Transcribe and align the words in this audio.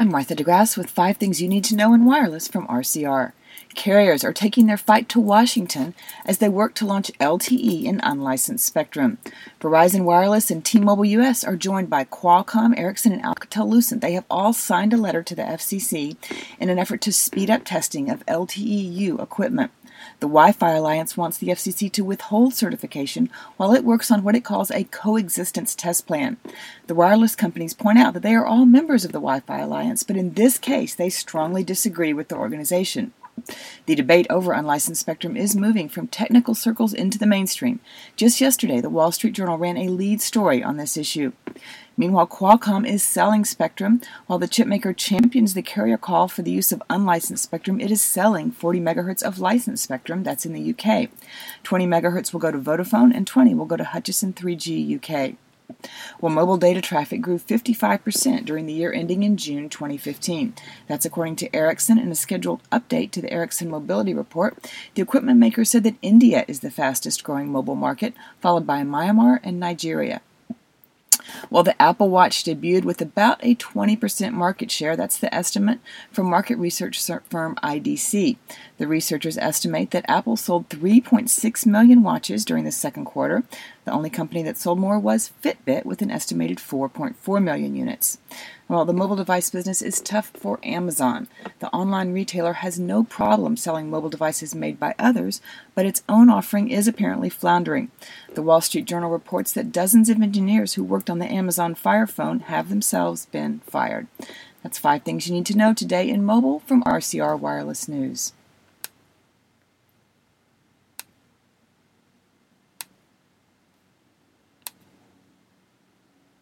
I'm 0.00 0.12
Martha 0.12 0.36
DeGrasse 0.36 0.78
with 0.78 0.88
five 0.88 1.16
things 1.16 1.42
you 1.42 1.48
need 1.48 1.64
to 1.64 1.74
know 1.74 1.92
in 1.92 2.04
wireless 2.04 2.46
from 2.46 2.68
RCR. 2.68 3.32
Carriers 3.74 4.24
are 4.24 4.32
taking 4.32 4.66
their 4.66 4.76
fight 4.76 5.08
to 5.10 5.20
Washington 5.20 5.94
as 6.24 6.38
they 6.38 6.48
work 6.48 6.74
to 6.74 6.86
launch 6.86 7.12
LTE 7.20 7.84
in 7.84 8.00
unlicensed 8.00 8.66
spectrum. 8.66 9.18
Verizon 9.60 10.04
Wireless 10.04 10.50
and 10.50 10.64
T-Mobile 10.64 11.04
US 11.04 11.44
are 11.44 11.56
joined 11.56 11.88
by 11.88 12.04
Qualcomm, 12.04 12.76
Ericsson, 12.76 13.12
and 13.12 13.22
Alcatel-Lucent. 13.22 14.00
They 14.00 14.12
have 14.12 14.24
all 14.28 14.52
signed 14.52 14.92
a 14.92 14.96
letter 14.96 15.22
to 15.22 15.34
the 15.34 15.42
FCC 15.42 16.16
in 16.58 16.68
an 16.70 16.78
effort 16.78 17.00
to 17.02 17.12
speed 17.12 17.50
up 17.50 17.64
testing 17.64 18.10
of 18.10 18.26
LTE-U 18.26 19.18
equipment. 19.20 19.70
The 20.20 20.26
Wi 20.26 20.52
Fi 20.52 20.72
Alliance 20.72 21.16
wants 21.16 21.38
the 21.38 21.48
FCC 21.48 21.90
to 21.92 22.04
withhold 22.04 22.54
certification 22.54 23.30
while 23.56 23.74
it 23.74 23.84
works 23.84 24.10
on 24.10 24.22
what 24.22 24.36
it 24.36 24.44
calls 24.44 24.70
a 24.70 24.84
coexistence 24.84 25.74
test 25.74 26.06
plan. 26.06 26.36
The 26.86 26.94
wireless 26.94 27.34
companies 27.36 27.74
point 27.74 27.98
out 27.98 28.14
that 28.14 28.22
they 28.22 28.34
are 28.34 28.46
all 28.46 28.66
members 28.66 29.04
of 29.04 29.12
the 29.12 29.18
Wi 29.18 29.40
Fi 29.40 29.58
Alliance, 29.58 30.02
but 30.02 30.16
in 30.16 30.34
this 30.34 30.58
case, 30.58 30.94
they 30.94 31.10
strongly 31.10 31.64
disagree 31.64 32.12
with 32.12 32.28
the 32.28 32.36
organization. 32.36 33.12
The 33.86 33.94
debate 33.94 34.26
over 34.28 34.52
unlicensed 34.52 35.00
spectrum 35.00 35.36
is 35.36 35.56
moving 35.56 35.88
from 35.88 36.08
technical 36.08 36.54
circles 36.54 36.92
into 36.92 37.18
the 37.18 37.26
mainstream. 37.26 37.80
Just 38.16 38.40
yesterday, 38.40 38.80
the 38.80 38.90
Wall 38.90 39.12
Street 39.12 39.32
Journal 39.32 39.58
ran 39.58 39.76
a 39.76 39.88
lead 39.88 40.20
story 40.20 40.62
on 40.62 40.76
this 40.76 40.96
issue. 40.96 41.32
Meanwhile, 41.96 42.28
Qualcomm 42.28 42.86
is 42.86 43.02
selling 43.02 43.44
spectrum. 43.44 44.00
While 44.26 44.38
the 44.38 44.46
chipmaker 44.46 44.96
champions 44.96 45.54
the 45.54 45.62
carrier 45.62 45.96
call 45.96 46.28
for 46.28 46.42
the 46.42 46.50
use 46.50 46.70
of 46.70 46.82
unlicensed 46.88 47.42
spectrum, 47.42 47.80
it 47.80 47.90
is 47.90 48.00
selling 48.02 48.52
40 48.52 48.80
megahertz 48.80 49.22
of 49.22 49.38
licensed 49.38 49.82
spectrum. 49.82 50.22
That's 50.22 50.46
in 50.46 50.52
the 50.52 50.70
UK. 50.70 51.10
20 51.62 51.86
megahertz 51.86 52.32
will 52.32 52.40
go 52.40 52.52
to 52.52 52.58
Vodafone, 52.58 53.14
and 53.14 53.26
20 53.26 53.54
will 53.54 53.66
go 53.66 53.76
to 53.76 53.84
Hutchison 53.84 54.32
3G 54.32 54.96
UK. 54.96 55.36
Well, 56.20 56.32
mobile 56.32 56.56
data 56.56 56.80
traffic 56.80 57.20
grew 57.20 57.38
55% 57.38 58.44
during 58.44 58.66
the 58.66 58.72
year 58.72 58.92
ending 58.92 59.22
in 59.22 59.36
June 59.36 59.68
2015. 59.68 60.54
That's 60.86 61.04
according 61.04 61.36
to 61.36 61.54
Ericsson 61.54 61.98
in 61.98 62.10
a 62.10 62.14
scheduled 62.14 62.62
update 62.70 63.10
to 63.12 63.22
the 63.22 63.32
Ericsson 63.32 63.70
Mobility 63.70 64.14
Report. 64.14 64.56
The 64.94 65.02
equipment 65.02 65.38
maker 65.38 65.64
said 65.64 65.84
that 65.84 65.96
India 66.02 66.44
is 66.48 66.60
the 66.60 66.70
fastest 66.70 67.22
growing 67.22 67.52
mobile 67.52 67.76
market, 67.76 68.14
followed 68.40 68.66
by 68.66 68.82
Myanmar 68.82 69.40
and 69.42 69.60
Nigeria. 69.60 70.20
Well, 71.50 71.62
the 71.62 71.80
Apple 71.80 72.08
Watch 72.08 72.44
debuted 72.44 72.84
with 72.84 73.00
about 73.00 73.38
a 73.42 73.54
20% 73.54 74.32
market 74.32 74.70
share. 74.70 74.96
That's 74.96 75.18
the 75.18 75.32
estimate 75.34 75.80
from 76.10 76.28
market 76.28 76.58
research 76.58 77.00
firm 77.28 77.56
IDC. 77.62 78.36
The 78.78 78.86
researchers 78.86 79.38
estimate 79.38 79.90
that 79.90 80.04
Apple 80.08 80.36
sold 80.36 80.68
3.6 80.68 81.66
million 81.66 82.02
watches 82.02 82.44
during 82.44 82.64
the 82.64 82.72
second 82.72 83.04
quarter. 83.04 83.44
The 83.84 83.92
only 83.92 84.10
company 84.10 84.42
that 84.42 84.58
sold 84.58 84.78
more 84.78 84.98
was 84.98 85.32
Fitbit 85.42 85.84
with 85.86 86.02
an 86.02 86.10
estimated 86.10 86.58
4.4 86.58 87.42
million 87.42 87.74
units. 87.74 88.18
Well, 88.68 88.84
the 88.84 88.92
mobile 88.92 89.16
device 89.16 89.48
business 89.48 89.80
is 89.80 89.98
tough 89.98 90.30
for 90.34 90.60
Amazon. 90.62 91.26
The 91.60 91.68
online 91.68 92.12
retailer 92.12 92.52
has 92.52 92.78
no 92.78 93.02
problem 93.02 93.56
selling 93.56 93.88
mobile 93.88 94.10
devices 94.10 94.54
made 94.54 94.78
by 94.78 94.94
others, 94.98 95.40
but 95.74 95.86
its 95.86 96.02
own 96.06 96.28
offering 96.28 96.70
is 96.70 96.86
apparently 96.86 97.30
floundering. 97.30 97.90
The 98.34 98.42
Wall 98.42 98.60
Street 98.60 98.84
Journal 98.84 99.10
reports 99.10 99.54
that 99.54 99.72
dozens 99.72 100.10
of 100.10 100.20
engineers 100.20 100.74
who 100.74 100.84
worked 100.84 101.08
on 101.08 101.18
the 101.18 101.27
Amazon 101.28 101.74
Fire 101.74 102.06
Phone 102.06 102.40
have 102.40 102.68
themselves 102.68 103.26
been 103.26 103.60
fired. 103.60 104.06
That's 104.62 104.78
five 104.78 105.02
things 105.02 105.28
you 105.28 105.34
need 105.34 105.46
to 105.46 105.56
know 105.56 105.72
today 105.72 106.08
in 106.08 106.24
mobile 106.24 106.60
from 106.60 106.82
RCR 106.84 107.38
Wireless 107.38 107.88
News. 107.88 108.32